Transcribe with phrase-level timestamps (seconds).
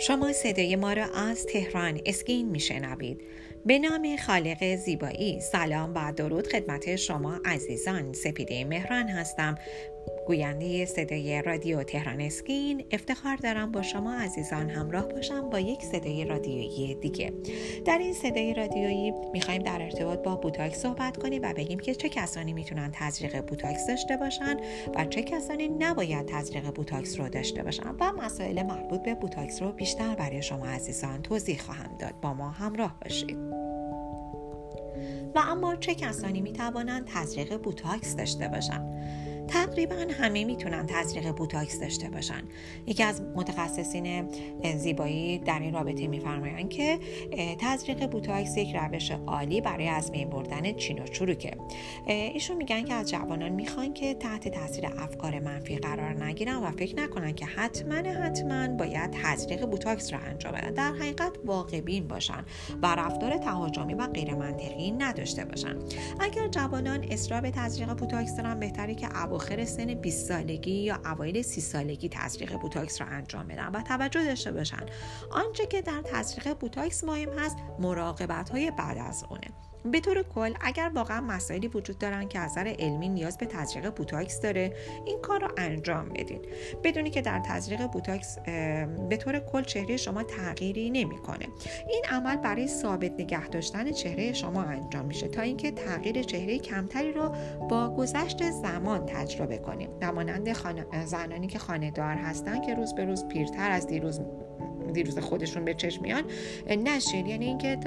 [0.00, 3.20] شما صدای ما را از تهران اسکین میشنوید.
[3.66, 5.40] به نام خالق زیبایی.
[5.40, 8.12] سلام و درود خدمت شما عزیزان.
[8.12, 9.54] سپیده مهران هستم.
[10.26, 12.84] گوینده صدای رادیو تهران اسکین.
[12.90, 17.32] افتخار دارم با شما عزیزان همراه باشم با یک صدای رادیویی دیگه.
[17.84, 22.08] در این صدای رادیویی می‌خوایم در ارتباط با بوتاکس صحبت کنیم و بگیم که چه
[22.08, 24.56] کسانی می‌تونن تزریق بوتاکس داشته باشن
[24.94, 27.88] و چه کسانی نباید تزریق بوتاکس رو داشته باشن.
[28.00, 32.20] و مسائل مربوط به بوتاکس رو بیشتر برای شما عزیزان توضیح خواهم داد.
[32.20, 33.57] با ما همراه باشید.
[35.38, 39.02] و اما چه کسانی می توانند تزریق بوتاکس داشته باشند؟
[39.48, 42.42] تقریبا همه می‌تونن تزریق بوتاکس داشته باشن.
[42.86, 44.28] یکی از متخصصین
[44.76, 46.98] زیبایی در این رابطه میفرمایند که
[47.58, 51.50] تزریق بوتاکس یک روش عالی برای از بین بردن چین و چروکه.
[52.06, 56.96] ایشون میگن که از جوانان می‌خوان که تحت تاثیر افکار منفی قرار نگیرن و فکر
[56.96, 60.70] نکنن که حتما حتما باید تزریق بوتاکس را انجام بدن.
[60.70, 62.44] در حقیقت واقع بین باشن
[62.82, 65.76] و رفتار تهاجمی و غیر منطقی نداشته باشن.
[66.20, 69.08] اگر جوانان اصرار به تزریق بوتاکس دارن بهتره که
[69.38, 74.24] اواخر سن 20 سالگی یا اوایل 30 سالگی تزریق بوتاکس را انجام بدن و توجه
[74.24, 74.86] داشته باشن.
[75.30, 79.67] آنچه که در تزریق بوتاکس مهم هست مراقبت های بعد از اونه.
[79.84, 83.90] به طور کل اگر واقعا مسائلی وجود دارن که از نظر علمی نیاز به تزریق
[83.94, 84.76] بوتاکس داره
[85.06, 86.40] این کار رو انجام بدین.
[86.84, 88.38] بدونین که در تزریق بوتاکس
[89.08, 91.46] به طور کل چهره شما تغییری نمی‌کنه.
[91.88, 97.12] این عمل برای ثابت نگه داشتن چهره شما انجام میشه تا اینکه تغییر چهره کمتری
[97.12, 97.34] رو
[97.70, 99.90] با گذشت زمان تجربه کنیم.
[100.02, 100.52] و مانند
[101.04, 104.20] زنانی که خانه دار هستن که روز به روز پیرتر از دیروز
[104.92, 106.24] دیروز خودشون به چشم میان
[106.68, 107.78] نشین یعنی اینکه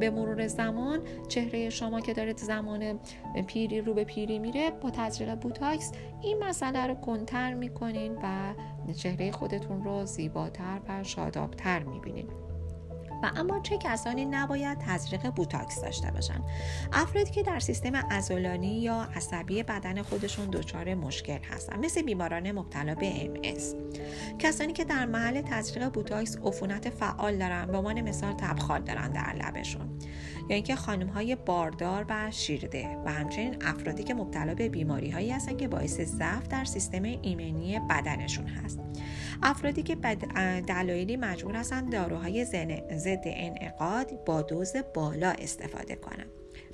[0.00, 3.00] به مرور زمان چهره شما که داره زمان
[3.46, 8.54] پیری رو به پیری میره با تزریق بوتاکس این مسئله رو کنترل می‌کنین و
[8.92, 12.26] چهره خودتون رو زیباتر و شادابتر می‌بینین.
[13.22, 16.40] و اما چه کسانی نباید تزریق بوتاکس داشته باشن
[16.92, 22.94] افرادی که در سیستم عضلانی یا عصبی بدن خودشون دچار مشکل هستن مثل بیماران مبتلا
[22.94, 23.32] به ام اس
[24.38, 29.34] کسانی که در محل تزریق بوتاکس عفونت فعال دارن به عنوان مثال تبخال دارن در
[29.34, 29.91] لبشون.
[30.48, 35.30] یا اینکه خانم های باردار و شیرده و همچنین افرادی که مبتلا به بیماری هایی
[35.30, 38.80] هستن که باعث ضعف در سیستم ایمنی بدنشون هست.
[39.42, 39.94] افرادی که به
[40.66, 42.44] دلایلی مجبور هستند داروهای
[42.94, 46.30] ضد انعقاد با دوز بالا استفاده کنند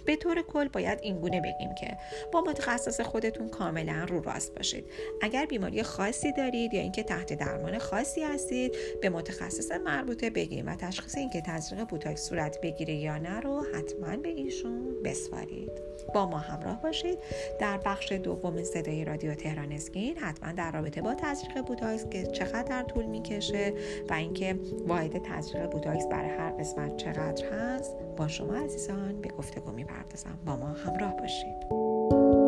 [0.09, 1.97] به طور کل باید اینگونه بگیم که
[2.33, 4.85] با متخصص خودتون کاملا رو راست باشید.
[5.21, 10.75] اگر بیماری خاصی دارید یا اینکه تحت درمان خاصی هستید به متخصص مربوطه بگین و
[10.75, 15.71] تشخیص اینکه تزریق بوتاکس صورت بگیره یا نه رو حتما به ایشون بسپارید.
[16.15, 17.19] با ما همراه باشید.
[17.61, 22.83] در بخش دوم صدای رادیو تهران اسکین حتما در رابطه با تزریق بوتاکس که چقدر
[22.83, 23.75] طول می‌کشه
[24.11, 29.73] و اینکه واحد تزریق بوتاکس برای هر قسمت چقدر هست با شما عزیزان به گفتگو
[29.99, 32.48] می‌پردازم با ما همراه باشید.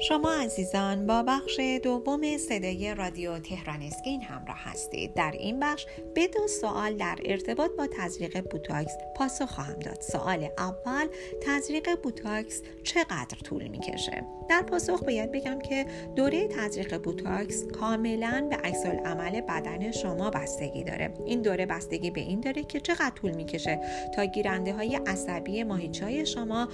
[0.00, 5.14] شما عزیزان با بخش دوم صدای رادیو تهران اسکین همراه هستید.
[5.14, 10.00] در این بخش به دو سوال در ارتباط با تزریق بوتاکس پاسخ خواهم داد.
[10.00, 11.06] سوال اول
[11.42, 18.56] تزریق بوتاکس چقدر طول می‌کشه؟ در پاسخ باید بگم که دوره تزریق بوتاکس کاملا به
[18.56, 21.14] عکس العمل بدن شما بستگی داره.
[21.26, 23.80] این دوره بستگی به این داره که چقدر طول می‌کشه
[24.16, 26.68] تا گیرنده های عصبی ماهیچه های شما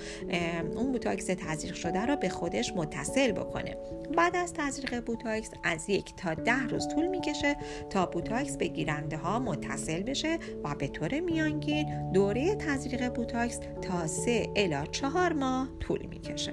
[0.77, 3.77] اون بوتاکس تزریق شده را به خودش متصل بکنه.
[4.17, 7.57] بعد از تزریق بوتاکس از یک تا ده روز طول می‌کشه
[7.91, 14.07] تا بوتاکس به گیرنده ها متصل بشه و به طور میانگین دوره تزریق بوتاکس تا
[14.07, 16.53] سه الی چهار ماه طول می‌کشه.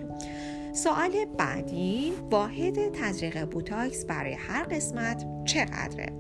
[0.74, 6.14] سوال بعدی واحد تزریق بوتاکس برای هر قسمت چقدره؟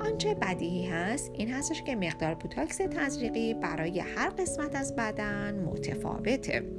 [0.00, 6.77] آنچه بدیهی هست این هستش که مقدار بوتاکس تزریقی برای هر قسمت از بدن متفاوته.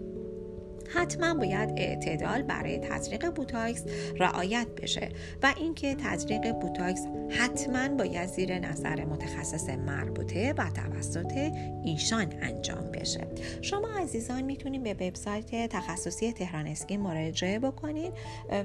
[0.93, 3.83] حتما باید اعتدال برای تزریق بوتاکس
[4.19, 5.09] رعایت بشه
[5.43, 11.51] و اینکه تزریق بوتاکس حتما باید زیر نظر متخصص مربوطه و توسط
[11.83, 13.27] ایشان انجام بشه.
[13.61, 18.13] شما عزیزان می‌تونید به وبسایت تخصصی تهران اسکین مراجعه بکنید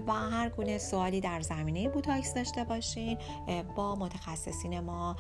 [0.07, 3.19] و هر گونه سوالی در زمینه بوتاکس داشته باشین.
[3.77, 5.17] با متخصصین ما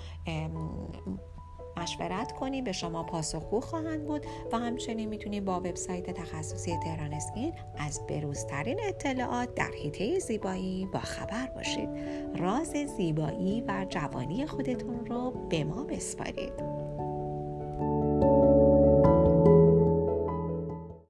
[1.84, 7.52] مشورت کنید به شما پاسخگو خواهند بود و همچنین می‌تونید با وبسایت تخصصی تهران اسکین
[7.78, 11.88] از بروزترین اطلاعات در حیطه زیبایی با خبر باشید.
[12.36, 16.83] راز زیبایی و جوانی خودتون رو به ما بسپارید.